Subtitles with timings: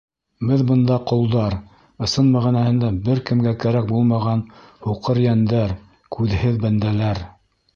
[0.51, 1.55] Беҙ бында ҡолдар,
[2.07, 4.41] ысын мәғәнәһендә бер кемгә кәрәк булмаған
[4.87, 5.77] һуҡыр йәндәр,
[6.17, 7.23] күҙһеҙ бәндәләр.